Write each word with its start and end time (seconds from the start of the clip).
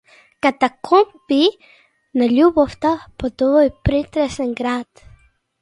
Катакомби 0.45 1.39
на 2.21 2.31
љубовта 2.39 2.97
под 3.25 3.47
овој 3.49 3.73
претесен 3.91 4.61
град. 4.65 5.09